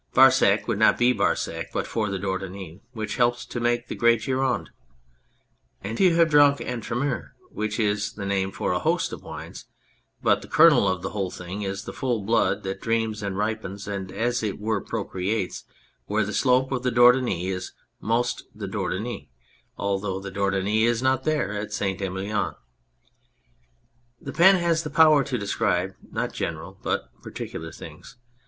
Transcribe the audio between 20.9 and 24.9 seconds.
not there: at St. Emilion. The pen has the